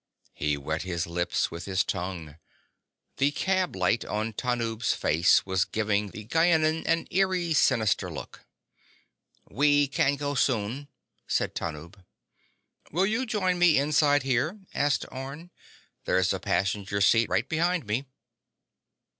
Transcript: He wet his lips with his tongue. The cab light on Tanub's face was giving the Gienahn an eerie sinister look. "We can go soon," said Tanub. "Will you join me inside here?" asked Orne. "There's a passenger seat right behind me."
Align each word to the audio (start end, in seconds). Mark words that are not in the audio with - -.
He 0.33 0.57
wet 0.57 0.81
his 0.81 1.05
lips 1.05 1.51
with 1.51 1.65
his 1.65 1.83
tongue. 1.83 2.37
The 3.17 3.29
cab 3.29 3.75
light 3.75 4.03
on 4.03 4.33
Tanub's 4.33 4.95
face 4.95 5.45
was 5.45 5.63
giving 5.63 6.07
the 6.07 6.25
Gienahn 6.25 6.83
an 6.87 7.05
eerie 7.11 7.53
sinister 7.53 8.09
look. 8.11 8.43
"We 9.47 9.87
can 9.87 10.15
go 10.15 10.33
soon," 10.33 10.87
said 11.27 11.53
Tanub. 11.53 12.03
"Will 12.91 13.05
you 13.05 13.27
join 13.27 13.59
me 13.59 13.77
inside 13.77 14.23
here?" 14.23 14.57
asked 14.73 15.05
Orne. 15.11 15.51
"There's 16.05 16.33
a 16.33 16.39
passenger 16.39 16.99
seat 16.99 17.29
right 17.29 17.47
behind 17.47 17.85
me." 17.85 18.05